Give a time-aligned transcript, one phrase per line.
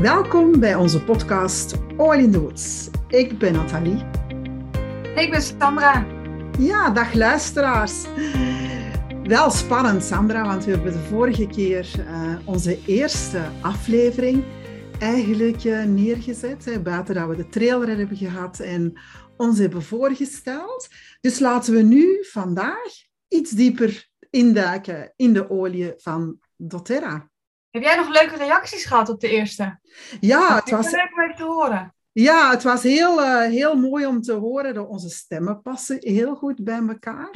[0.00, 2.88] Welkom bij onze podcast All in the Woods.
[3.08, 4.04] Ik ben Nathalie.
[5.14, 6.06] Ik ben Sandra.
[6.58, 8.04] Ja, dag luisteraars.
[9.22, 14.44] Wel spannend, Sandra, want we hebben de vorige keer uh, onze eerste aflevering
[14.98, 16.64] eigenlijk uh, neergezet.
[16.64, 19.00] Hè, buiten dat we de trailer hebben gehad en
[19.36, 20.88] ons hebben voorgesteld.
[21.20, 22.92] Dus laten we nu vandaag
[23.28, 27.30] iets dieper induiken in de olie van doTERRA.
[27.76, 29.78] Heb jij nog leuke reacties gehad op de eerste?
[30.20, 31.94] Ja, het was leuk om even te horen.
[32.12, 36.34] Ja, het was heel, uh, heel mooi om te horen dat onze stemmen passen heel
[36.34, 37.30] goed bij elkaar.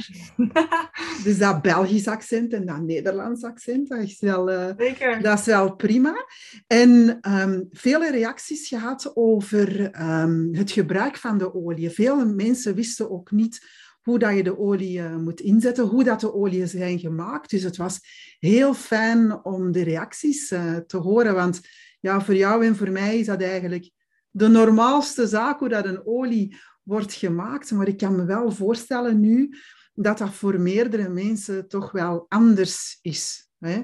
[1.23, 5.21] dus dat Belgisch accent en dat Nederlands accent, dat is wel, uh, Zeker.
[5.21, 6.25] Dat is wel prima.
[6.67, 11.89] En um, vele reacties gehad over um, het gebruik van de olie.
[11.89, 13.67] Veel mensen wisten ook niet
[14.01, 17.49] hoe dat je de olie uh, moet inzetten, hoe dat de oliën zijn gemaakt.
[17.49, 17.99] Dus het was
[18.39, 21.61] heel fijn om de reacties uh, te horen, want
[21.99, 23.91] ja, voor jou en voor mij is dat eigenlijk
[24.29, 27.71] de normaalste zaak hoe dat een olie wordt gemaakt.
[27.71, 29.55] Maar ik kan me wel voorstellen nu
[29.93, 33.49] dat dat voor meerdere mensen toch wel anders is.
[33.59, 33.83] Hè?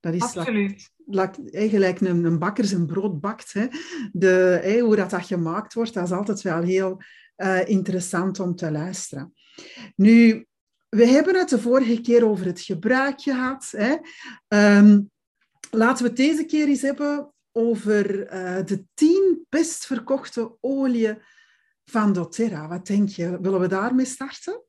[0.00, 0.90] Dat is Absoluut.
[1.52, 3.52] eigenlijk een, een bakker zijn brood bakt.
[3.52, 3.66] Hè?
[4.12, 7.02] De, hè, hoe dat, dat gemaakt wordt, dat is altijd wel heel
[7.36, 9.32] uh, interessant om te luisteren.
[9.96, 10.46] Nu,
[10.88, 13.72] we hebben het de vorige keer over het gebruik gehad.
[13.76, 13.96] Hè?
[14.78, 15.10] Um,
[15.70, 21.22] laten we het deze keer eens hebben over uh, de tien best verkochte oliën
[21.84, 22.68] van doTERRA.
[22.68, 23.40] Wat denk je?
[23.40, 24.64] Willen we daarmee starten?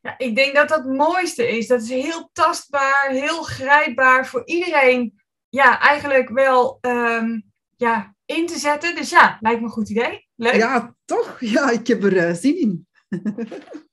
[0.00, 1.66] Ja, ik denk dat dat het mooiste is.
[1.66, 5.20] Dat is heel tastbaar, heel grijpbaar voor iedereen.
[5.48, 7.44] Ja, eigenlijk wel um,
[7.76, 8.94] ja, in te zetten.
[8.94, 10.28] Dus ja, lijkt me een goed idee.
[10.34, 10.54] Leuk.
[10.54, 11.40] Ja, toch?
[11.40, 12.86] Ja, ik heb er uh, zin in.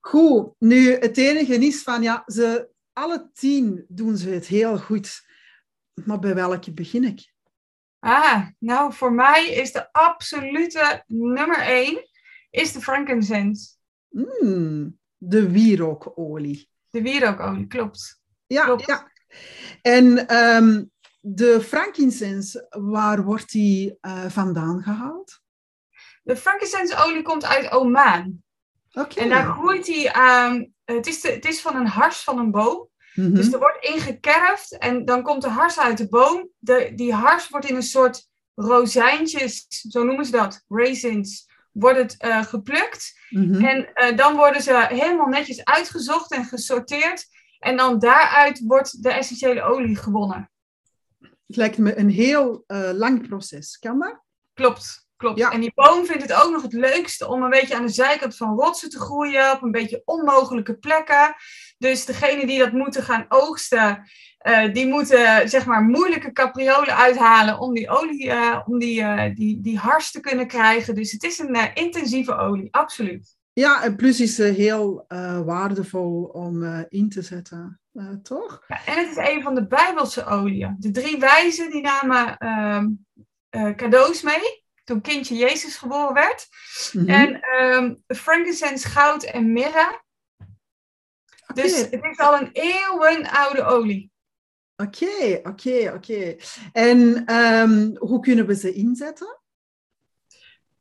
[0.00, 5.28] Goed, nu het enige is van, ja, ze, alle tien doen ze het heel goed.
[6.04, 7.32] Maar bij welke begin ik?
[7.98, 12.08] Ah, nou voor mij is de absolute nummer één
[12.50, 13.74] is de frankincense.
[14.08, 16.68] Mm, de wierookolie.
[16.90, 18.22] De wierookolie, klopt.
[18.46, 18.86] Ja, klopt.
[18.86, 19.12] ja.
[19.82, 25.40] En um, de frankincense, waar wordt die uh, vandaan gehaald?
[26.22, 28.42] De frankincense olie komt uit Oman.
[28.92, 29.24] Okay.
[29.24, 30.72] En daar groeit die aan.
[30.84, 32.88] Het is, de, het is van een hars van een boom.
[33.14, 33.34] Mm -hmm.
[33.34, 36.48] Dus er wordt ingekerfd en dan komt de hars uit de boom.
[36.58, 42.16] De, die hars wordt in een soort rozijntjes, zo noemen ze dat, raisins, wordt het
[42.24, 43.18] uh, geplukt.
[43.28, 43.64] Mm -hmm.
[43.64, 47.26] En uh, dan worden ze helemaal netjes uitgezocht en gesorteerd.
[47.58, 50.50] En dan daaruit wordt de essentiële olie gewonnen.
[51.18, 53.78] Het lijkt me een heel uh, lang proces.
[53.78, 54.22] Kan dat?
[54.54, 55.08] Klopt.
[55.20, 55.38] Klopt.
[55.38, 55.50] Ja.
[55.50, 58.36] En die boom vindt het ook nog het leukste om een beetje aan de zijkant
[58.36, 61.34] van rotsen te groeien, op een beetje onmogelijke plekken.
[61.78, 64.10] Dus degene die dat moeten gaan oogsten,
[64.46, 69.34] uh, die moeten zeg maar moeilijke capriolen uithalen om die olie, uh, om die, uh,
[69.34, 70.94] die, die hars te kunnen krijgen.
[70.94, 73.36] Dus het is een intensieve olie, absoluut.
[73.52, 75.04] Ja, en plus is ze heel
[75.44, 77.80] waardevol om in te zetten,
[78.22, 78.64] toch?
[78.68, 80.76] Ja, en het is een van de Bijbelse oliën.
[80.78, 82.86] De drie wijzen die namen ehm,
[83.76, 84.59] cadeaus mee
[84.90, 86.48] toen kindje Jezus geboren werd.
[86.92, 87.04] Mhm.
[87.04, 87.14] Mm -hmm.
[87.14, 90.02] En um, frankincense, goud en mirre.
[91.46, 91.64] Okay.
[91.64, 94.10] Dus het is al een eeuwenoude olie.
[94.76, 96.36] Oké, okay, oké, okay, oké.
[96.72, 99.40] En um, hoe kunnen we ze inzetten?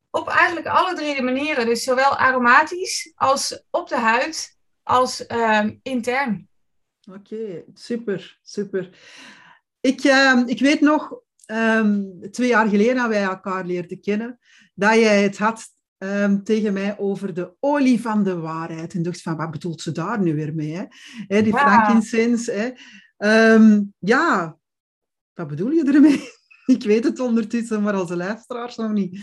[0.10, 1.66] Op eigenlijk alle drie de manieren.
[1.66, 6.50] Dus zowel aromatisch als op de huid als um, intern.
[7.12, 8.90] Oké, super, super.
[9.80, 11.20] Ik, uh, ik weet nog,
[11.52, 14.40] um, twee jaar geleden dat wij elkaar leerden kennen,
[14.74, 15.66] dat jij het had
[15.98, 18.94] um, tegen mij over de olie van de waarheid.
[18.94, 20.88] En dacht van, wat bedoelt ze daar nu weer mee?
[21.28, 21.42] Hè?
[21.42, 21.60] Die Ja.
[21.60, 22.52] frankincense.
[22.52, 22.72] Hè?
[23.18, 24.58] Ehm, ja,
[25.34, 26.30] wat bedoel je ermee?
[26.76, 29.20] ik weet het ondertussen, maar onze luisteraars nog niet.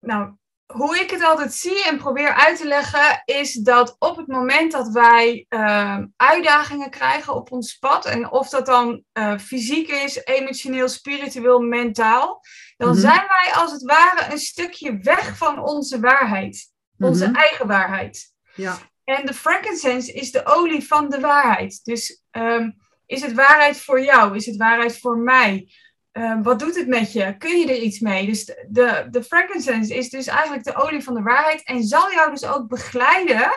[0.00, 0.34] Nou,
[0.72, 4.72] hoe ik het altijd zie en probeer uit te leggen, is dat op het moment
[4.72, 10.24] dat wij uh, uitdagingen krijgen op ons pad, en of dat dan uh, fysiek is,
[10.24, 12.40] emotioneel, spiritueel, mentaal,
[12.76, 12.98] dan Mhm.
[12.98, 17.34] zijn wij als het ware een stukje weg van onze waarheid, onze Mhm.
[17.36, 18.32] eigen waarheid.
[18.54, 21.80] Ja, En de frankincense is de olie van de waarheid.
[21.84, 22.70] Dus ehm,
[23.06, 24.36] is het waarheid voor jou?
[24.36, 25.72] Is het waarheid voor mij?
[26.14, 27.36] Ehm, wat doet het met je?
[27.38, 28.26] Kun je er iets mee?
[28.26, 31.62] Dus de, de, frankincense is dus eigenlijk de olie van de waarheid.
[31.62, 33.50] En zal jou dus ook begeleiden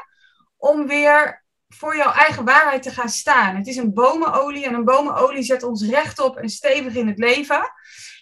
[0.57, 3.55] om weer voor jouw eigen waarheid te gaan staan.
[3.55, 7.71] Het is een bomenolie en een bomenolie zet ons rechtop en stevig in het leven.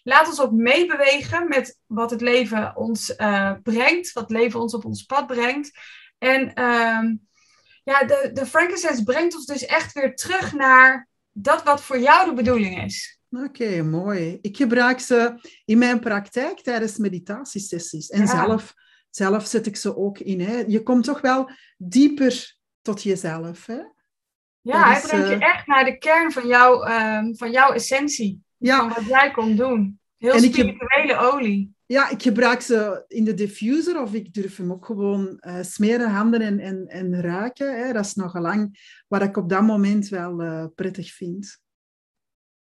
[0.03, 4.73] Laat ons ook meebewegen met wat het leven ons eh, brengt, wat het leven ons
[4.73, 5.71] op ons pad brengt.
[6.17, 7.15] En ehm,
[7.83, 12.29] ja, de, de frankincense brengt ons dus echt weer terug naar dat wat voor jou
[12.29, 13.14] de bedoeling is.
[13.43, 14.37] Oké, mooi.
[14.41, 18.09] Ik gebruik ze in mijn praktijk tijdens meditatiesessies.
[18.09, 18.73] En zelf,
[19.09, 20.41] zelf zet ik ze ook in.
[20.41, 20.63] Hè.
[20.67, 23.65] Je komt toch wel dieper tot jezelf.
[23.65, 23.79] Hè?
[24.61, 28.41] Ja, hij brengt je echt naar de kern van, jou, um, van jouw essentie.
[28.57, 28.77] Ja.
[28.77, 29.99] Van wat jij komt doen.
[30.17, 31.73] Heel en spirituele olie.
[31.85, 36.09] Ja, ik gebruik ze in de diffuser of ik durf hem ook gewoon uh, smeren,
[36.09, 37.85] handen en, en, en ruiken.
[37.85, 37.93] Hè.
[37.93, 38.69] Dat is nogal
[39.07, 41.63] wat ik op dat moment wel uh, prettig vind.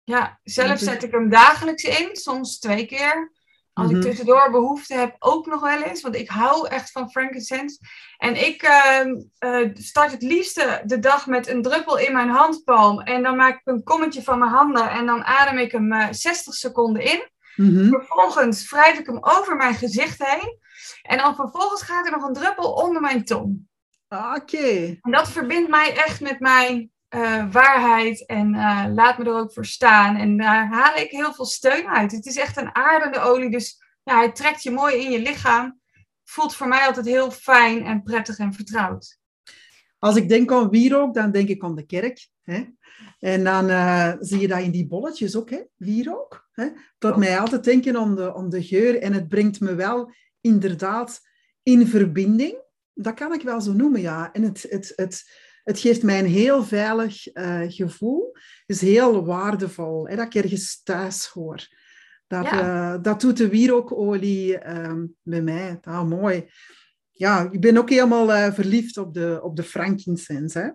[0.05, 3.31] Ja, zelf zet ik hem dagelijks in, soms twee keer.
[3.73, 4.05] Als ik mhm.
[4.05, 6.01] tussendoor behoefte heb, ook nog wel eens.
[6.01, 7.79] Want ik hou echt van frankincense.
[8.17, 8.63] En ik
[9.39, 12.99] uh, start het liefste de dag met een druppel in mijn handpalm.
[12.99, 14.89] En dan maak ik een kommetje van mijn handen.
[14.89, 17.29] En dan adem ik hem uh, eh, 60 seconden in.
[17.55, 17.89] Mhm.
[17.89, 20.59] Vervolgens wrijf ik hem over mijn gezicht heen.
[21.01, 23.67] En dan vervolgens gaat er nog een druppel onder mijn tong.
[24.07, 24.97] Ah, oké.
[25.01, 29.53] En dat verbindt mij echt met mijn uh, waarheid en uh, laat me er ook
[29.53, 30.15] voor staan.
[30.15, 32.12] En daar haal ik heel veel steun uit.
[32.12, 35.79] Het is echt een aardende olie, dus ja, hij trekt je mooi in je lichaam.
[36.23, 39.19] Voelt voor mij altijd heel fijn en prettig en vertrouwd.
[40.00, 42.27] Als ik denk aan wierook, dan denk ik aan de kerk.
[42.41, 42.63] Hè?
[43.19, 45.62] En dan uh, zie je dat in die bolletjes ook, hè?
[45.75, 46.47] wierook.
[46.51, 46.67] Hè?
[46.97, 49.01] Dat mij altijd denken om de, om de geur.
[49.01, 51.21] En het brengt me wel inderdaad
[51.63, 52.63] in verbinding.
[52.94, 54.31] Dat kan ik wel zo noemen, ja.
[54.31, 55.23] En het, het, het,
[55.65, 58.35] het geeft mij een heel veilig uh, gevoel.
[58.65, 61.67] is heel waardevol hè, dat ik ergens thuis hoor.
[62.27, 65.77] Dat, uh, dat doet de wierookolie um, bij mij.
[65.81, 66.50] Ah, mooi.
[67.12, 70.59] Ja, ik ben ook helemaal uh, verliefd op de, op de frankincense.
[70.59, 70.69] Hè.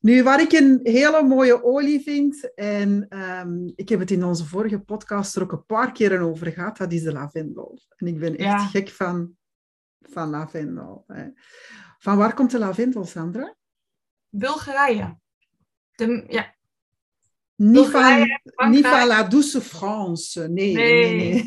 [0.00, 4.44] Nu, wat ik een hele mooie olie vind, en um, ik heb het in onze
[4.44, 7.80] vorige podcast er ook een paar keren over gehad, dat is de lavendel.
[7.96, 8.66] En ik ben echt ja.
[8.66, 9.30] gek van,
[10.00, 11.04] van lavendel.
[11.06, 11.24] Hè.
[11.98, 13.56] Van waar komt de lavendel, Sandra?
[14.30, 15.18] Bulgarije.
[15.94, 16.56] De, ja.
[17.56, 17.88] Niet,
[18.86, 20.48] van, La Douce France.
[20.48, 21.44] Nee, nee, nee.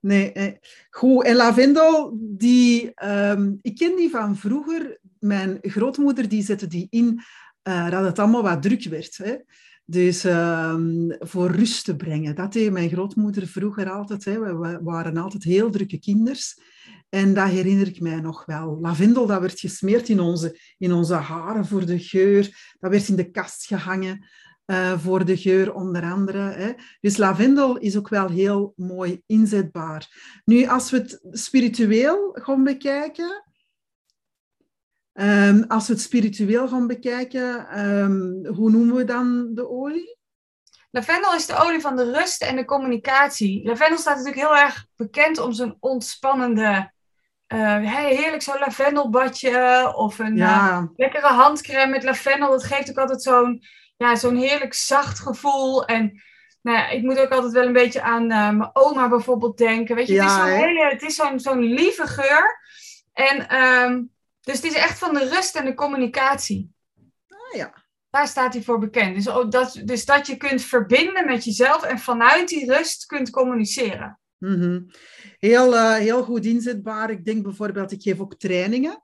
[0.00, 0.32] nee.
[0.34, 0.58] nee,
[0.90, 4.98] Goed, en lavendel, die, um, ik ken die van vroeger.
[5.18, 7.22] Mijn grootmoeder die zette die in
[7.68, 9.16] uh, dat het allemaal wat druk werd.
[9.16, 9.36] Hè.
[9.90, 12.34] Dus um, voor rust te brengen.
[12.34, 14.24] Dat deed mijn grootmoeder vroeger altijd.
[14.24, 14.56] Hè.
[14.58, 16.60] We waren altijd heel drukke kinders.
[17.08, 18.78] En dat herinner ik mij nog wel.
[18.80, 22.74] Lavendel, dat werd gesmeerd in onze, in onze haren voor de geur.
[22.78, 24.28] Dat werd in de kast gehangen
[24.66, 26.38] uh, voor de geur, onder andere.
[26.38, 26.72] Hè.
[27.00, 30.08] Dus lavendel is ook wel heel mooi inzetbaar.
[30.44, 33.44] Nu, als we het spiritueel gaan bekijken...
[35.22, 40.18] Um, als we het spiritueel gaan bekijken, um, hoe noemen we dan de olie?
[40.90, 43.66] Lavendel is de olie van de rust en de communicatie.
[43.66, 46.92] Lavendel staat natuurlijk heel erg bekend om zijn ontspannende
[47.48, 47.76] uh,
[48.08, 52.50] heerlijk zo'n lavendelbadje of een uh, lekkere handcrème met lavendel.
[52.50, 53.62] Dat geeft ook altijd zo'n
[53.96, 55.84] ja, zo'n heerlijk zacht gevoel.
[55.84, 56.22] En
[56.62, 59.96] nou ja, ik moet ook altijd wel een beetje aan uh, mijn oma bijvoorbeeld denken.
[59.96, 62.60] Weet je, ja, het is zo'n hele, het is zo'n zo'n lieve geur.
[63.12, 66.70] En um, dus het is echt van de rust en de communicatie.
[67.28, 67.88] Ah, ja.
[68.10, 69.14] Daar staat hij voor bekend.
[69.14, 73.30] Dus, oh, dat, dus dat je kunt verbinden met jezelf en vanuit die rust kunt
[73.30, 74.20] communiceren.
[74.38, 74.86] Mm
[75.38, 77.10] heel, uh, heel goed inzetbaar.
[77.10, 79.02] Ik denk bijvoorbeeld, ik geef ook trainingen.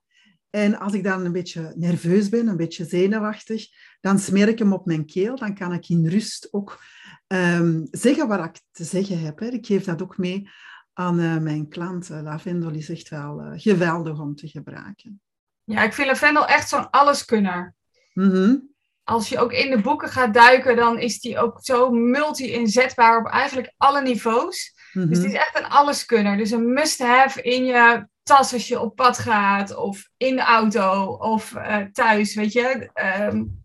[0.50, 3.66] En als ik dan een beetje nerveus ben, een beetje zenuwachtig,
[4.00, 5.36] dan smeer ik hem op mijn keel.
[5.36, 6.82] Dan kan ik in rust ook
[7.26, 9.38] um, zeggen wat ik te zeggen heb.
[9.38, 9.46] Hè.
[9.46, 10.48] Ik geef dat ook mee
[10.92, 12.22] aan uh, mijn klanten.
[12.22, 15.20] Lavendel is echt wel uh, geweldig om te gebruiken.
[15.66, 17.74] Ja, ik vind lavendel echt zo'n alleskunner.
[18.12, 23.18] Mm Als je ook in de boeken gaat duiken, dan is die ook zo multi-inzetbaar
[23.18, 24.74] op eigenlijk alle niveaus.
[24.92, 26.36] Dus het is echt een alleskunner.
[26.36, 31.04] Dus een must-have in je tas als je op pad gaat, of in de auto,
[31.12, 32.90] of uh, thuis, weet je.
[33.30, 33.64] Um,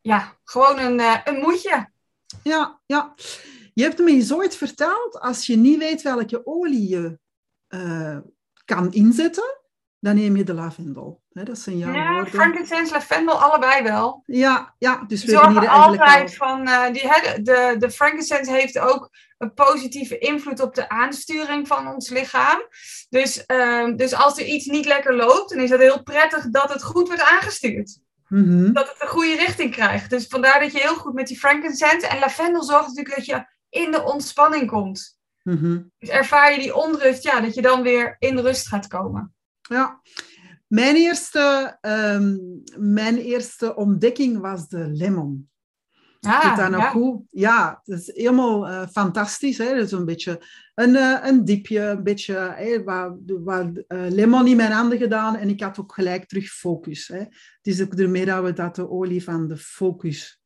[0.00, 1.90] ja, gewoon een, uh, een moedje.
[2.42, 3.14] Ja, ja.
[3.74, 7.18] Je hebt me eens ooit verteld, als je niet weet welke olie je
[7.68, 8.18] uh,
[8.64, 9.59] kan inzetten,
[10.00, 11.22] dan neem je de lavendel.
[11.28, 12.32] dat zijn jouw ja, woorden.
[12.32, 14.22] frankincense, lavendel, allebei wel.
[14.26, 16.68] Ja, ja dus we eigenlijk altijd van...
[16.68, 17.02] Uh, die,
[17.42, 22.58] de, de frankincense heeft ook een positieve invloed op de aansturing van ons lichaam.
[23.08, 26.72] Dus, uh, dus als er iets niet lekker loopt, dan is het heel prettig dat
[26.72, 27.98] het goed wordt aangestuurd.
[28.28, 30.10] Mm Dat het een goede richting krijgt.
[30.10, 32.06] Dus vandaar dat je heel goed met die frankincense...
[32.06, 35.18] En lavendel zorgt natuurlijk dat je in de ontspanning komt.
[35.42, 39.34] Mm Dus ervaar je die onrust, ja, dat je dan weer in rust gaat komen.
[39.70, 40.00] Ja,
[40.66, 45.48] mijn eerste, um, mijn eerste ontdekking was de lemon.
[46.20, 46.90] Ah, dat nog ja.
[46.90, 47.22] goed?
[47.30, 49.58] Ja, het is helemaal uh, fantastisch.
[49.58, 49.74] Hè?
[49.74, 50.42] Dus een beetje
[50.74, 55.36] een, uh, een diepje, een beetje hè, wat, wat uh, lemon in mijn handen gedaan
[55.36, 57.08] en ik had ook gelijk terug focus.
[57.08, 57.18] Hè?
[57.18, 60.40] Het is ook ermee dat we dat de olie van de focus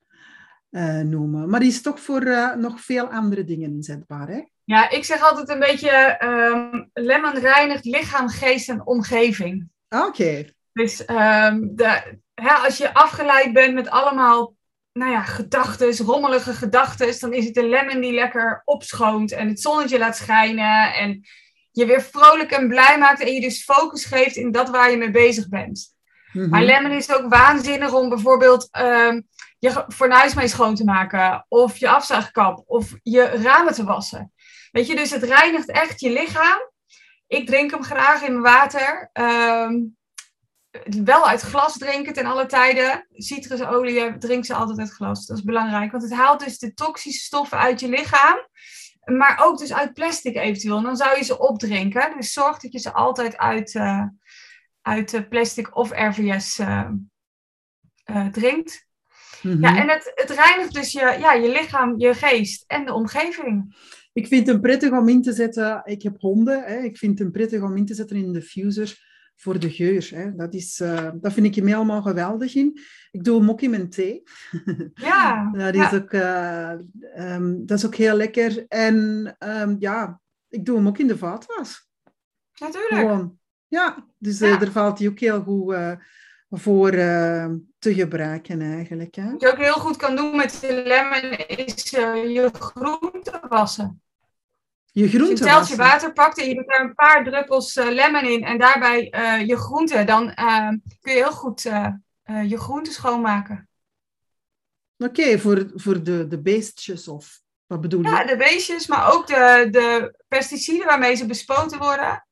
[0.75, 1.49] eh, noemen.
[1.49, 4.43] Maar die is toch voor eh, nog veel andere dingen inzetbaar, hè?
[4.65, 9.69] Ja, ik zeg altijd een beetje ehm, lemon reinigt lichaam, geest en omgeving.
[9.89, 10.45] Oké.
[10.73, 14.55] Dus ehm, de, hè, als je afgeleid bent met allemaal
[14.93, 19.61] nou ja, gedachten, rommelige gedachten, dan is het een lemon die lekker opschoont en het
[19.61, 21.21] zonnetje laat schijnen en
[21.71, 24.97] je weer vrolijk en blij maakt en je dus focus geeft in dat waar je
[24.97, 25.95] mee bezig bent.
[26.33, 26.49] Mhm.
[26.49, 29.21] Maar lemon is ook waanzinnig om bijvoorbeeld ehm,
[29.65, 34.33] je fornuis mee schoon te maken, of je afzuigkap, of je ramen te wassen.
[34.71, 36.71] Weet je, dus het reinigt echt je lichaam.
[37.27, 39.11] Ik drink hem graag in water.
[39.13, 39.83] Ehm,
[41.05, 43.07] wel uit glas drinken ten alle tijden.
[43.13, 45.27] Citrusolie drink ze altijd uit glas.
[45.27, 48.49] Dat is belangrijk, want het haalt dus de toxische stoffen uit je lichaam.
[49.05, 50.77] Maar ook dus uit plastic eventueel.
[50.77, 52.17] En dan zou je ze opdrinken.
[52.17, 54.05] Dus zorg dat je ze altijd uit, eh,
[54.83, 56.91] uit eh, plastic of RVS eh,
[58.31, 58.87] drinkt.
[59.45, 59.63] Mhm.
[59.63, 63.77] Ja, en het, het reinigt dus je, ja, je lichaam, je geest en de omgeving.
[64.13, 65.83] Ik vind het prettig om in te zetten.
[65.85, 66.63] Ik heb honden.
[66.63, 66.79] Hè.
[66.79, 68.99] Ik vind het prettig om in te zetten in de diffuser
[69.37, 70.11] voor de geur.
[70.15, 70.35] Hè.
[70.35, 72.81] Dat, is, eh, dat vind ik hem helemaal geweldig in.
[73.11, 74.23] Ik doe hem ook in mijn thee.
[74.95, 75.91] Ja, dat, ja.
[75.93, 76.71] is ook, eh,
[77.15, 78.65] ehm, dat is ook heel lekker.
[78.69, 81.89] En ehm, ja, ik doe hem ook in de vaatwas.
[82.61, 82.95] natuurlijk.
[82.95, 83.39] Gewoon.
[83.69, 84.57] Ja, dus eh, Ja.
[84.59, 85.93] daar valt hij ook heel goed eh,
[86.59, 87.47] voor eh,
[87.79, 89.15] te gebruiken eigenlijk.
[89.15, 89.31] Hè.
[89.31, 94.03] Wat je ook heel goed kan doen met de lemon is eh, je groenten wassen.
[94.93, 95.77] Je Als je een teltje wassen.
[95.77, 99.03] water pakt en je doet er een paar druppels eh, lemon in en daarbij
[99.47, 100.35] je groenten, dan
[101.01, 101.63] kun je heel goed
[102.47, 103.69] je groenten schoonmaken.
[104.99, 108.09] Oké, voor, voor de, de beestjes of wat bedoel je?
[108.09, 112.27] Ja, de beestjes, maar ook de, de pesticiden waarmee ze bespoten worden.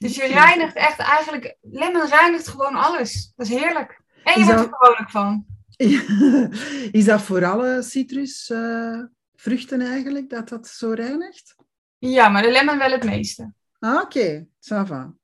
[0.00, 3.32] Dus je reinigt echt eigenlijk, lemon reinigt gewoon alles.
[3.36, 4.00] Dat is heerlijk.
[4.24, 5.46] En je Is wordt er vrolijk van.
[7.00, 11.54] Is dat voor alle citrusvruchten eigenlijk, dat dat zo reinigt?
[11.98, 13.52] Ja, maar de lemon wel het meeste.
[13.78, 15.14] Ah, Oké, ça va.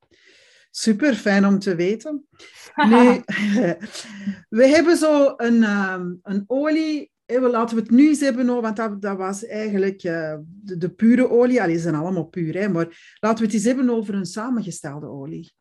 [0.70, 2.26] Super, fijn om te weten.
[2.74, 3.22] Nu,
[4.58, 7.10] we hebben zo een, ehm, een olie.
[7.26, 10.76] We- Laten we het nu eens hebben, over, want dat, dat was eigenlijk eh, de,
[10.78, 11.60] de pure olie.
[11.62, 15.06] Allee, die zijn allemaal puur, hè, maar laten we het eens hebben over een samengestelde
[15.06, 15.52] olie.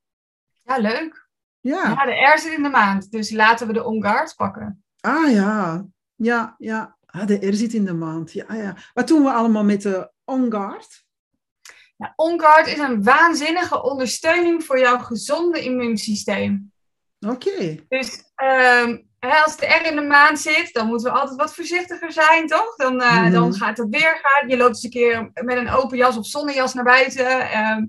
[0.64, 1.28] Ja, leuk.
[1.60, 4.84] Ja, Ja, de R zit in de maand, dus laten we de On Guard pakken.
[5.00, 6.98] ah ja, ja, ja.
[7.06, 8.32] Ah, de R zit in de maand.
[8.34, 8.76] Ja, ja.
[8.94, 11.04] Wat doen we allemaal met de On Guard?
[11.98, 16.72] Ja, On Guard is een waanzinnige ondersteuning voor jouw gezonde immuunsysteem.
[17.28, 17.76] Oké.
[17.88, 18.98] Dus ehm,
[19.32, 22.76] als de R in de maand zit, dan moeten we altijd wat voorzichtiger zijn, toch?
[22.76, 23.32] Dan, eh, Mhm.
[23.32, 24.50] dan gaat het weer gaan.
[24.50, 27.50] Je loopt eens een keer met een open jas of zonnejas naar buiten.
[27.50, 27.86] ehm,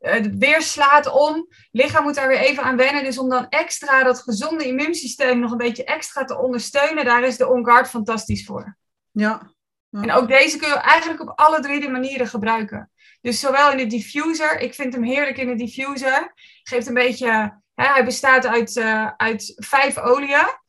[0.00, 1.48] eh, het weer slaat om.
[1.72, 3.04] Lichaam moet daar weer even aan wennen.
[3.04, 7.36] Dus om dan extra dat gezonde immuunsysteem nog een beetje extra te ondersteunen, daar is
[7.36, 8.76] de On Guard fantastisch voor.
[9.10, 9.52] Ja.
[9.90, 12.90] En ook deze kun je eigenlijk op alle drie de manieren gebruiken.
[13.20, 16.32] Dus zowel in de diffuser, ik vind hem heerlijk in de diffuser.
[16.62, 17.28] Geeft een beetje,
[17.74, 20.62] hè, hij bestaat uit, eh, uit vijf oliën.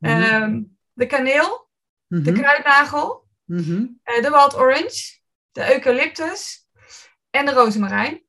[0.00, 0.22] Mhm.
[0.22, 1.68] Ehm, de kaneel,
[2.06, 2.40] de Mhm.
[2.40, 3.86] kruidnagel, Mhm.
[4.02, 5.18] eh, de wild orange,
[5.52, 6.66] de eucalyptus
[7.30, 8.22] en de rozemarijn.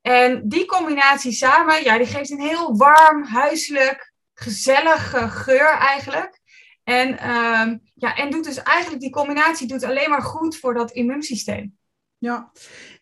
[0.00, 6.40] En die combinatie samen, ja, die geeft een heel warm, huiselijk, gezellige geur eigenlijk.
[6.84, 10.90] En, ehm, ja, en doet dus eigenlijk, die combinatie doet alleen maar goed voor dat
[10.90, 11.78] immuunsysteem.
[12.18, 12.52] Ja,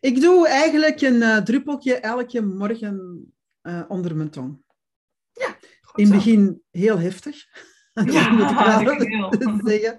[0.00, 3.24] ik doe eigenlijk een eh, druppeltje elke morgen
[3.60, 4.62] eh, onder mijn tong.
[5.32, 5.56] Goed
[5.98, 7.36] In het begin heel heftig.
[8.04, 9.98] Ja, moet ik wel zeggen.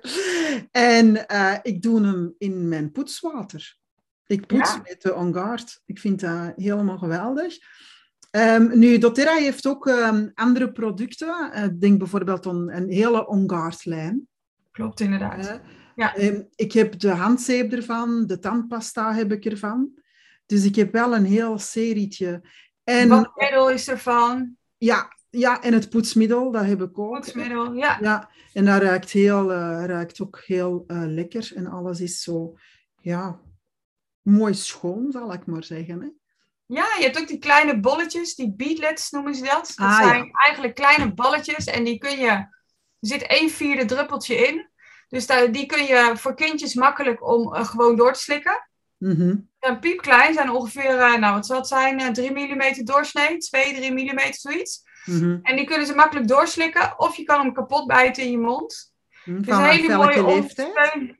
[0.71, 3.77] En eh, ik doe hem in mijn poetswater.
[4.27, 4.81] Ik poets Ja.
[4.83, 5.81] met de On Guard.
[5.85, 7.57] Ik vind dat helemaal geweldig.
[8.31, 11.51] Ehm, nu, doTERRA heeft ook ehm, andere producten.
[11.51, 14.27] Eh, Ik denk bijvoorbeeld aan een hele On Guard lijn.
[14.71, 15.47] Klopt inderdaad.
[15.47, 15.55] Hè.
[15.95, 16.15] Ja.
[16.15, 19.89] Ehm, ik heb de handzeep ervan, de tandpasta heb ik ervan.
[20.45, 22.41] Dus ik heb wel een heel serietje.
[22.83, 27.13] En, Badmiddel is ervan, ja, ja, en het poetsmiddel, dat heb ik ook.
[27.13, 27.97] poetsmiddel, ja.
[28.01, 31.51] Ja, en dat ruikt, heel, eh, ruikt ook heel eh, lekker.
[31.55, 32.53] En alles is zo,
[33.01, 33.39] ja,
[34.21, 36.01] mooi schoon, zal ik maar zeggen.
[36.01, 36.07] Hè?
[36.65, 39.73] Ja, je hebt ook die kleine bolletjes, die beadlets noemen ze dat.
[39.75, 40.31] Dat Ah, zijn ja.
[40.31, 42.49] eigenlijk kleine balletjes en die kun je, er
[42.99, 44.69] zit één vierde druppeltje in.
[45.07, 48.67] Dus die kun je voor kindjes makkelijk om eh, gewoon door te slikken.
[48.99, 53.73] Ze zijn piepklein, zijn ongeveer, nou wat zal het zijn, eh, 3 mm doorsnee, 2,
[53.75, 54.83] 3 mm zoiets.
[55.05, 55.39] Mhm.
[55.43, 58.93] En die kunnen ze makkelijk doorslikken of je kan hem kapot bijten in je mond.
[59.23, 61.19] Hm, Het is een hele mooie ondersteuning.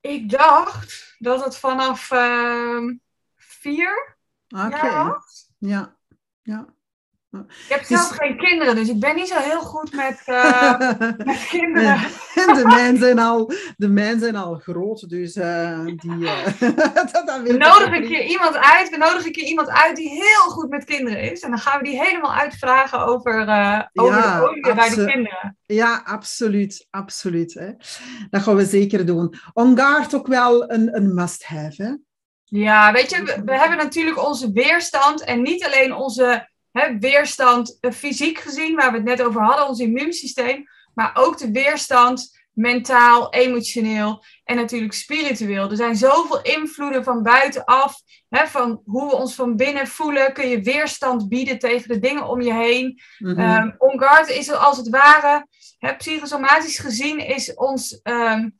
[0.00, 2.94] Ik dacht dat het vanaf ehm
[3.36, 4.16] vier
[4.48, 5.50] Oké, jaar was.
[5.58, 5.96] ja.
[6.42, 6.74] ja.
[7.40, 8.18] Ik heb zelf dus...
[8.18, 10.78] geen kinderen, dus ik ben niet zo heel goed met, uh,
[11.30, 11.94] met kinderen.
[12.34, 16.18] En de mijnen zijn al, de mijn zijn al groot, dus uh, die...
[16.18, 16.46] Uh,
[16.94, 20.50] dat, dat we nodigen een keer iemand uit, we nodigen keer iemand uit die heel
[20.50, 21.40] goed met kinderen is.
[21.40, 23.40] En dan gaan we die helemaal uitvragen over,
[23.92, 25.56] over ja, de olie bij de kinderen.
[25.62, 27.54] Ja, absoluut, absoluut.
[27.54, 27.70] Hè.
[28.30, 29.34] Dat gaan we zeker doen.
[29.52, 32.04] Ongaard ook wel een, een must-have?
[32.48, 37.78] Ja, weet je, we, we hebben natuurlijk onze weerstand en niet alleen onze hè, weerstand
[37.80, 40.64] uh, fysiek gezien, waar we het net over hadden, ons immuunsysteem,
[40.94, 45.70] maar ook de weerstand mentaal, emotioneel en natuurlijk spiritueel.
[45.70, 50.32] Er zijn zoveel invloeden van buitenaf, hè, van hoe we ons van binnen voelen.
[50.32, 53.00] Kun je weerstand bieden tegen de dingen om je heen.
[53.18, 53.76] Mm -hmm.
[53.80, 55.46] um, is als het ware,
[55.78, 58.56] hè, psychosomatisch gezien, is ons, um,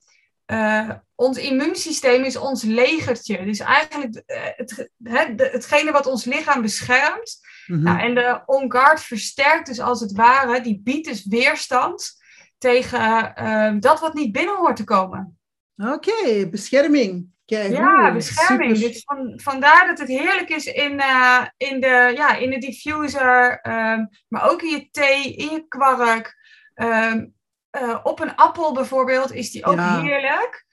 [0.46, 3.44] uh, ons immuunsysteem is ons legertje.
[3.44, 8.72] Dus eigenlijk uh, het, het, hetgene wat ons lichaam beschermt, Mm nou, en de On
[8.72, 12.24] Guard versterkt dus als het ware, die biedt dus weerstand
[12.58, 15.38] tegen uh, dat wat niet binnen hoort te komen.
[15.76, 17.26] Oké, bescherming.
[17.44, 18.78] Kijk, ja, bescherming.
[18.78, 23.60] Dus van, vandaar dat het heerlijk is in, uh, in, de, ja, in de diffuser,
[23.62, 26.36] um, maar ook in je thee, in je kwark.
[26.74, 27.34] Um,
[27.82, 30.00] uh, op een appel bijvoorbeeld is die ook ja.
[30.00, 30.64] heerlijk.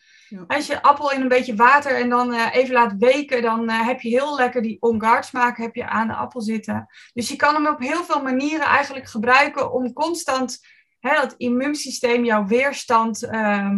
[0.48, 3.86] Als je appel in een beetje water en dan uh, even laat weken, dan uh,
[3.86, 6.88] heb je heel lekker die on-guard smaak heb je aan de appel zitten.
[7.14, 10.60] Dus je kan hem op heel veel manieren eigenlijk gebruiken om constant
[11.00, 13.78] hè, dat immuunsysteem, jouw weerstand uh,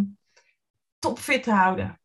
[1.00, 2.00] topfit te houden.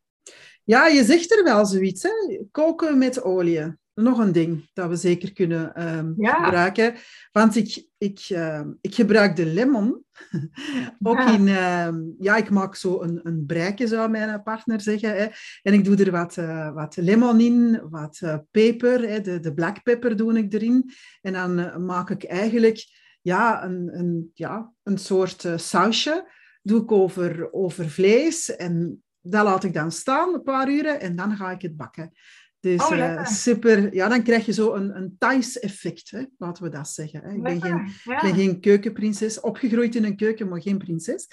[0.63, 2.39] Ja, je zegt er wel zoiets, hè?
[2.51, 6.43] koken met olie nog een ding dat we zeker kunnen um, ja.
[6.43, 6.95] gebruiken.
[7.31, 10.03] Want ik, ik, uh, ik gebruik de lemon.
[11.03, 11.33] Ook ja.
[11.33, 11.47] in...
[11.47, 15.15] Uh, ja, ik maak zo een, een breikje, zou mijn partner zeggen.
[15.15, 15.27] Hè.
[15.61, 19.09] En ik doe er wat, uh, wat lemon in, wat eh, peper.
[19.09, 19.21] Hè.
[19.21, 20.91] De, de black pepper doe ik erin.
[21.21, 22.85] En dan eh, maak ik eigenlijk
[23.21, 26.31] ja, een, een, ja, een soort sausje.
[26.61, 28.55] Doe ik over, over vlees.
[28.55, 30.99] En dat laat ik dan staan, een paar uren.
[30.99, 32.11] En dan ga ik het bakken.
[32.61, 36.63] Dus oh, uh, super, ja, dan krijg je zo een, een Thais effect, hè, laten
[36.63, 37.21] we dat zeggen.
[37.23, 37.33] Hè.
[37.33, 38.21] Ik ben geen, ja.
[38.21, 41.27] ben geen keukenprinses, opgegroeid in een keuken, maar geen prinses.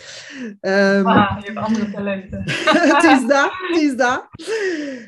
[0.61, 2.43] Um, ah, je hebt andere talenten.
[2.95, 4.29] het is dat, het is dat.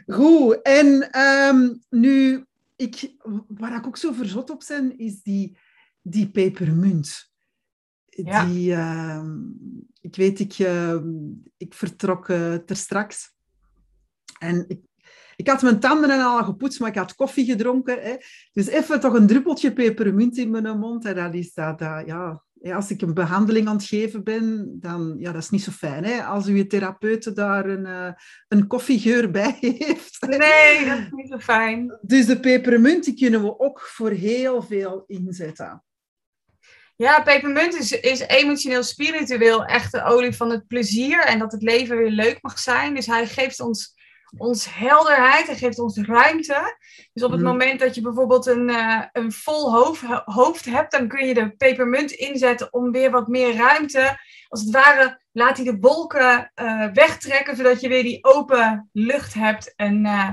[0.07, 2.45] Goed, en um, nu,
[2.77, 3.15] ik,
[3.49, 5.57] waar ik ook zo verzot op ben, is die,
[6.03, 7.33] die pepermunt.
[8.09, 8.45] Ja.
[8.45, 9.25] Die, uh,
[10.01, 10.97] ik weet, ik, uh,
[11.57, 13.35] ik vertrok uh, ter straks.
[14.39, 14.81] En ik
[15.41, 18.03] ik had mijn tanden en al gepoetst, maar ik had koffie gedronken.
[18.03, 18.17] Hè.
[18.53, 21.05] Dus even toch een druppeltje pepermunt in mijn mond.
[21.05, 22.43] En dat is dat, dat ja,
[22.75, 26.05] als ik een behandeling aan het geven ben, dan ja, dat is niet zo fijn.
[26.05, 26.23] Hè?
[26.23, 28.13] Als uw therapeut daar een, uh,
[28.49, 30.27] een koffiegeur bij heeft.
[30.27, 31.99] Nee, dat is niet zo fijn.
[32.03, 35.85] Dus de pepermunt die kunnen we ook voor heel veel inzetten.
[36.97, 41.63] Ja, pepermunt is, is emotioneel spiritueel echt de olie van het plezier en dat het
[41.63, 42.95] leven weer leuk mag zijn.
[42.95, 43.99] Dus hij geeft ons
[44.39, 46.77] ons helderheid en geeft ons ruimte.
[47.13, 47.49] Dus op het mhm.
[47.49, 51.57] moment dat je bijvoorbeeld een, uh, een vol hoofd, hoofd hebt, dan kun je de
[51.57, 54.19] pepermunt inzetten om weer wat meer ruimte.
[54.49, 59.35] Als het ware laat hij de wolken uh, wegtrekken, zodat je weer die open lucht
[59.35, 60.31] hebt en uh,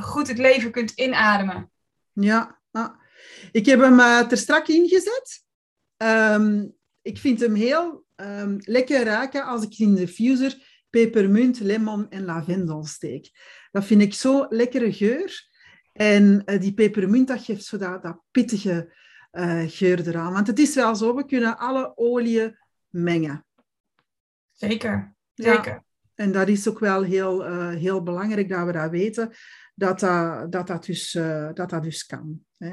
[0.00, 1.70] goed het leven kunt inademen.
[2.12, 2.60] Ja,
[3.52, 5.44] ik heb hem er strak ingezet.
[5.96, 10.61] Um, ik vind hem heel um, lekker ruiken als ik in de diffuser
[10.92, 13.30] pepermunt, lemon en lavendelsteek.
[13.70, 15.48] Dat vind ik zo lekkere geur.
[15.92, 18.94] En uh, die pepermunt, dat geeft zo dat, dat pittige
[19.32, 20.32] uh, geur eraan.
[20.32, 23.46] Want het is wel zo, we kunnen alle oliën mengen.
[24.52, 25.72] Zeker, zeker.
[25.72, 25.84] Ja.
[26.14, 29.32] En dat is ook wel heel, uh, heel belangrijk dat we dat weten,
[29.74, 31.12] dat dat, dat, dat, dus,
[31.54, 32.44] dat, dat dus kan.
[32.58, 32.70] Hè.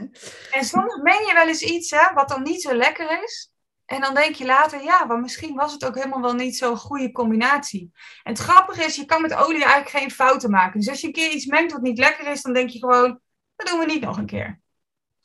[0.51, 3.51] En soms meng je wel eens iets hè, wat dan niet zo lekker is.
[3.89, 6.77] En dan denk je later, ja, maar misschien was het ook helemaal wel niet zo'n
[6.77, 7.91] goede combinatie.
[8.23, 10.79] En het grappige is, je kan met olie eigenlijk geen fouten maken.
[10.79, 13.19] Dus als je een keer iets mengt wat niet lekker is, dan denk je gewoon,
[13.55, 14.59] dat doen we niet nog een keer.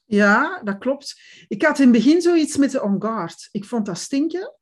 [0.04, 1.20] Ja, dat klopt.
[1.48, 3.48] Ik had in het begin zoiets met de On Guard.
[3.52, 4.54] Ik vond dat stinken.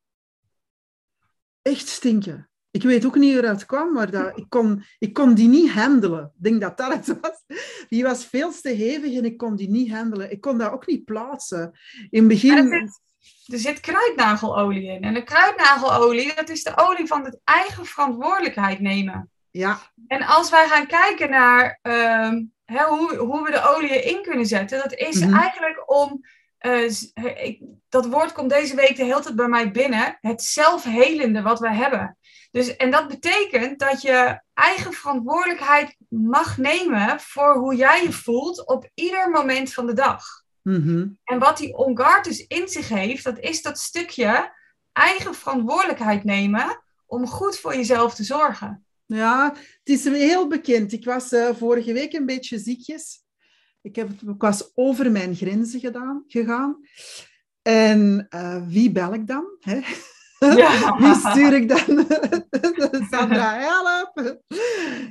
[1.63, 2.51] Echt stinken.
[2.71, 5.71] Ik weet ook niet hoe dat kwam, maar dat, ik, kon, ik kon die niet
[5.71, 6.25] handelen.
[6.25, 7.45] Ik denk dat dat het was.
[7.89, 10.31] Die was veel te hevig en ik kon die niet handelen.
[10.31, 11.79] Ik kon dat ook niet plaatsen.
[12.11, 12.91] In het begin
[13.47, 15.03] er zit kruidnagelolie in.
[15.03, 19.31] En de kruidnagelolie, dat is de olie van het eigen verantwoordelijkheid nemen.
[19.51, 19.79] Ja.
[20.07, 22.33] En als wij gaan kijken naar uh,
[22.65, 25.39] hè, hoe, hoe we de olie in kunnen zetten, dat is mm -hmm.
[25.39, 26.21] eigenlijk om.
[26.61, 26.91] Uh,
[27.45, 30.19] ik, dat woord komt deze week de hele tijd bij mij binnen.
[30.21, 32.17] Het zelfhelende wat we hebben.
[32.51, 38.67] Dus, en dat betekent dat je eigen verantwoordelijkheid mag nemen voor hoe jij je voelt
[38.67, 40.42] op ieder moment van de dag.
[40.63, 41.09] Mhm.
[41.25, 44.53] En wat die on guard dus in zich heeft, dat is dat stukje
[44.93, 48.87] eigen verantwoordelijkheid nemen om goed voor jezelf te zorgen.
[49.07, 50.93] Ja, het is heel bekend.
[50.93, 53.23] Ik was eh, vorige week een beetje ziekjes.
[53.81, 56.77] Ik, heb, ik was over mijn grenzen gedaan, gegaan.
[57.63, 59.57] En eh, wie bel ik dan?
[59.61, 59.81] Hè?
[61.03, 62.07] Wie stuur ik dan?
[63.11, 64.39] Sandra, help!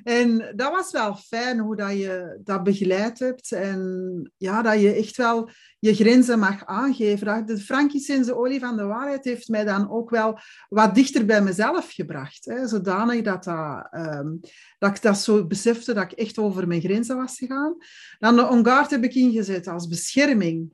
[0.04, 3.52] En dat was wel fijn hoe dat je dat begeleid hebt.
[3.52, 7.46] En ja, dat je echt wel je grenzen mag aangeven.
[7.46, 10.39] De frankincense olie van de waarheid heeft mij dan ook wel
[10.70, 12.46] wat dichter bij mezelf gebracht.
[12.46, 12.67] Hè.
[12.67, 14.30] Zodanig dat, dat, ehm,
[14.78, 17.76] dat ik dat zo besefte dat ik echt over mijn grenzen was gegaan.
[18.20, 20.74] Dan de ongaard heb ik ingezet als bescherming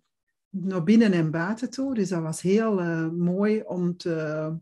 [0.50, 1.94] naar binnen en buiten toe.
[1.94, 4.54] Dus dat was heel eh, mooi om te,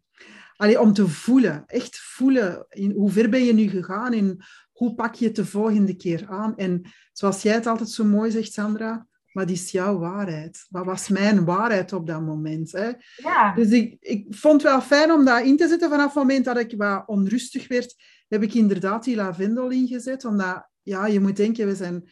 [0.55, 1.63] allee, om te voelen.
[1.65, 2.65] Echt voelen.
[2.69, 6.27] In, hoe ver ben je nu gegaan en hoe pak je het de volgende keer
[6.27, 6.57] aan?
[6.57, 6.81] En
[7.13, 10.65] zoals jij het altijd zo mooi zegt, Sandra, wat is jouw waarheid?
[10.69, 12.71] Wat was mijn waarheid op dat moment?
[12.71, 12.91] Hè?
[13.15, 13.53] Ja.
[13.55, 15.89] Dus ik, ik vond het wel fijn om dat in te zetten.
[15.89, 17.95] Vanaf het moment dat ik wat onrustig werd,
[18.27, 20.25] heb ik inderdaad die lavendel ingezet.
[20.25, 22.09] Omdat, ja, je moet denken, we zijn...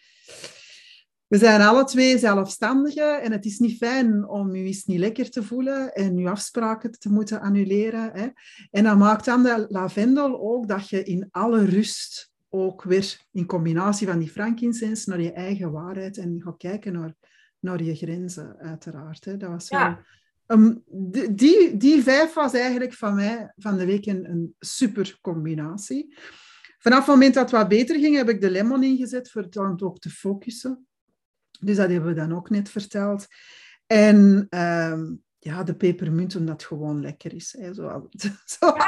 [1.34, 5.30] We zijn alle twee zelfstandigen en het is niet fijn om je eens niet lekker
[5.30, 8.12] te voelen en je afspraken te moeten annuleren.
[8.14, 8.28] Hè.
[8.72, 13.46] En dan maakt dan de lavendel ook dat je in alle rust ook weer in
[13.46, 17.14] combinatie van die frankincense naar je eigen waarheid en gaat kijken naar,
[17.60, 19.26] naar je grenzen, uiteraard.
[19.26, 19.38] Hè.
[19.38, 19.80] Dat was wel...
[19.80, 20.06] Ja.
[20.48, 20.84] Um,
[21.32, 26.18] die, die, vijf was eigenlijk van mij van de week een, een super combinatie.
[26.78, 29.54] Vanaf het moment dat het wat beter ging, heb ik de lemon ingezet voor het
[29.54, 30.88] dan ook te focussen.
[31.66, 33.28] Dus dat hebben we dan ook net verteld.
[33.88, 35.04] En ehm,
[35.40, 37.56] ja, de pepermunt, omdat het gewoon lekker is.
[37.60, 37.72] Hè.
[37.80, 38.02] Ja,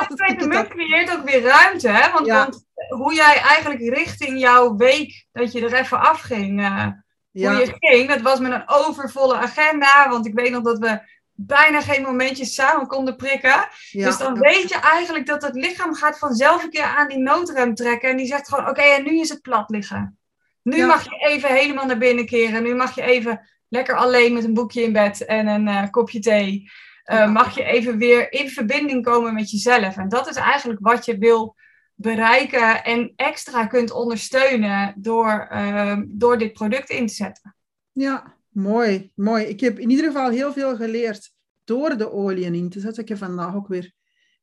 [0.07, 2.11] het pepermunt creëert ook weer ruimte, hè?
[2.11, 2.38] Want, Ja.
[2.38, 6.88] want hoe jij eigenlijk richting jouw week, dat je er even afging, eh
[7.31, 10.09] ja, hoe je ging, dat was met een overvolle agenda.
[10.09, 10.99] Want ik weet nog dat we
[11.31, 13.67] bijna geen momentjes samen konden prikken.
[13.91, 17.17] ja, dus dan weet je eigenlijk dat het lichaam gaat vanzelf een keer aan die
[17.17, 18.09] noodrem trekken.
[18.09, 20.17] En die zegt gewoon, oké, en nu is het plat liggen.
[20.65, 20.86] Nu Ja.
[20.86, 22.63] mag je even helemaal naar binnen keren.
[22.63, 26.19] Nu mag je even lekker alleen met een boekje in bed en een eh, kopje
[26.19, 26.69] thee.
[27.04, 27.25] eh, Ja.
[27.25, 29.97] Mag je even weer in verbinding komen met jezelf.
[29.97, 31.56] En dat is eigenlijk wat je wil
[31.95, 37.56] bereiken en extra kunt ondersteunen door, eh, door dit product in te zetten.
[37.91, 39.45] Ja, mooi, mooi.
[39.45, 41.32] Ik heb in ieder geval heel veel geleerd
[41.63, 43.04] door de oliën in te zetten.
[43.04, 43.91] Ik heb vandaag ook weer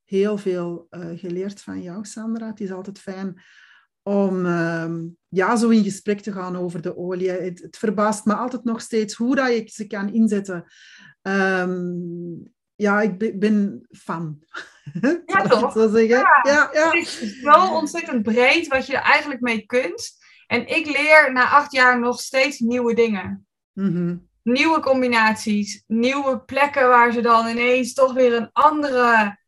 [0.05, 2.47] heel veel geleerd van jou, Sandra.
[2.47, 3.43] Het is altijd fijn
[4.03, 7.31] om ehm, ja, zo in gesprek te gaan over de olie.
[7.31, 10.65] Het, het verbaast me altijd nog steeds hoe dat je ze kan inzetten.
[11.23, 11.91] Ehm,
[12.75, 14.39] ja, ik be- ben fan.
[15.03, 15.73] Ik het toch?
[15.73, 16.09] zo zeggen?
[16.09, 16.41] Ja.
[16.43, 16.85] ja, ja.
[16.85, 20.21] Het is zo ontzettend breed wat je er eigenlijk mee kunt.
[20.47, 23.47] En ik leer na acht jaar nog steeds nieuwe dingen.
[23.73, 24.17] Mhm.
[24.43, 29.39] Nieuwe combinaties, nieuwe plekken waar ze dan ineens toch weer een andere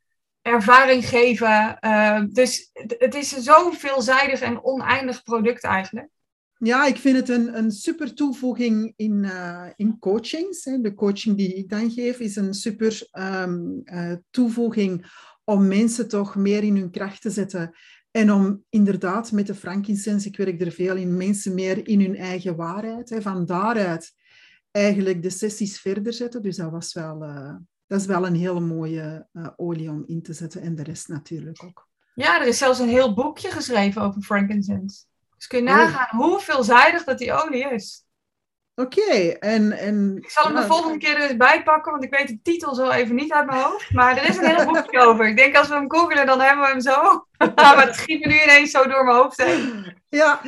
[0.44, 1.78] ervaring geven.
[1.78, 6.09] Eh, dus het- is zo'n veelzijdig en oneindig product eigenlijk.
[6.59, 10.62] Ja, ik vind het een, een super toevoeging in, eh, in coachings.
[10.62, 15.07] De coaching die ik dan geef is een super ehm, eh, toevoeging
[15.44, 17.74] om mensen toch meer in hun kracht te zetten.
[18.11, 22.16] En om inderdaad met de frankincense, ik werk er veel in, mensen meer in hun
[22.16, 23.11] eigen waarheid.
[23.11, 23.22] Hè.
[23.22, 24.12] Van daaruit
[24.70, 26.42] eigenlijk de sessies verder zetten.
[26.42, 27.18] Dus dat, was wel,
[27.94, 30.61] dat is wel een hele mooie eh, olie om in te zetten.
[30.62, 31.88] En de rest natuurlijk ook.
[32.14, 35.04] Ja, er is zelfs een heel boekje geschreven over frankincense.
[35.37, 35.76] Dus kun je Oh.
[35.76, 38.04] nagaan hoe veelzijdig dat die olie is.
[38.74, 40.16] Oké, en, en...
[40.16, 42.38] Ik zal hem ja, de volgende keer er eens bij pakken, want ik weet de
[42.42, 43.92] titel zo even niet uit mijn hoofd.
[43.92, 45.28] Maar er is een heel boekje over.
[45.28, 47.26] Ik denk als we hem googelen, dan hebben we hem zo.
[47.54, 49.94] maar het schiet me nu ineens zo door mijn hoofd heen.
[50.09, 50.40] Ja,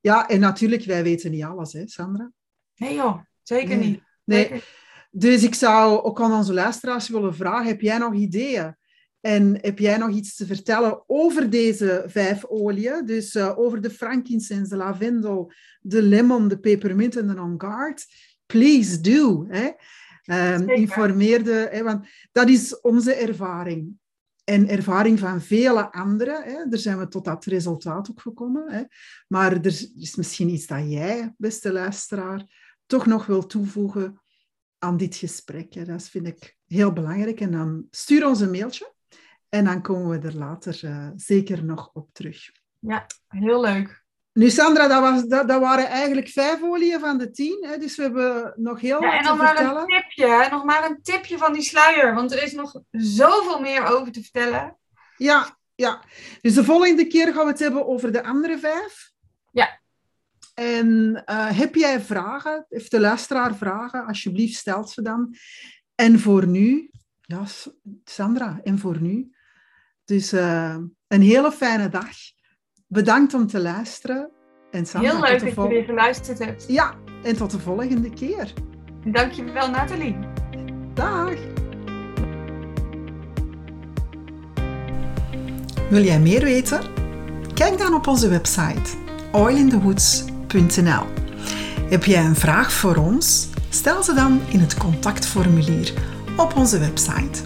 [0.00, 2.30] ja, en natuurlijk, wij weten niet alles, hè, Sandra?
[2.76, 3.88] Nee joh, zeker Nee.
[3.88, 4.02] niet.
[4.24, 4.62] Nee.
[5.10, 8.78] Dus ik zou ook aan onze luisteraars willen vragen, heb jij nog ideeën?
[9.20, 13.06] En heb jij nog iets te vertellen over deze vijf oliën?
[13.06, 18.06] Dus eh, over de frankincense, de lavendel, de lemon, de pepermunt en de on guard?
[18.46, 19.46] Please do.
[19.48, 19.70] Hè?
[20.22, 23.98] Ehm, informeer de, hè, want dat is onze ervaring.
[24.44, 26.42] En ervaring van vele anderen.
[26.42, 26.68] Hè?
[26.68, 28.72] Daar zijn we tot dat resultaat ook gekomen.
[28.72, 28.82] Hè?
[29.28, 32.44] Maar er is misschien iets dat jij, beste luisteraar,
[32.86, 34.20] toch nog wil toevoegen
[34.80, 35.74] aan dit gesprek.
[35.74, 35.84] Hè.
[35.84, 37.40] Dat vind ik heel belangrijk.
[37.40, 38.92] En dan stuur ons een mailtje.
[39.48, 42.50] En dan komen we er later eh, zeker nog op terug.
[43.28, 44.04] Heel leuk.
[44.32, 47.66] Nu, Sandra, dat, was, dat, dat waren eigenlijk vijf oliën van de tien.
[47.68, 47.78] Hè?
[47.78, 49.80] Dus we hebben nog heel Ja, en wat te nog maar vertellen.
[49.80, 52.14] een tipje, hè, nog maar een tipje van die sluier.
[52.14, 54.78] Want er is nog zoveel meer over te vertellen.
[55.16, 56.02] Ja, ja.
[56.40, 59.12] Dus de volgende keer gaan we het hebben over de andere vijf.
[60.60, 65.34] En uh, heb jij vragen, heeft de luisteraar vragen, alsjeblieft stelt ze dan.
[65.94, 67.44] En voor nu, ja,
[68.04, 69.34] Sandra, en voor nu.
[70.04, 70.76] Dus uh,
[71.08, 72.16] een hele fijne dag.
[72.86, 74.30] Bedankt om te luisteren.
[74.70, 76.64] En Sandra, Heel leuk dat je weer geluisterd hebt.
[76.68, 78.52] Ja, en tot de volgende keer.
[79.04, 80.16] Dankjewel, Nathalie.
[80.94, 81.34] Dag.
[85.90, 86.80] Wil jij meer weten?
[87.54, 88.98] Kijk dan op onze website
[91.88, 93.48] Heb jij een vraag voor ons?
[93.68, 95.92] Stel ze dan in het contactformulier
[96.36, 97.42] op onze website.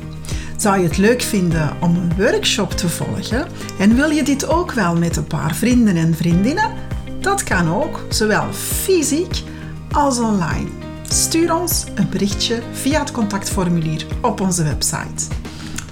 [0.56, 3.46] Zou je het leuk vinden om een workshop te volgen
[3.78, 6.72] en wil je dit ook wel met een paar vrienden en vriendinnen?
[7.20, 9.42] Dat kan ook, zowel fysiek
[9.90, 10.68] als online.
[11.02, 15.34] Stuur ons een berichtje via het contactformulier op onze website.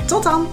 [0.07, 0.47] Tot dan!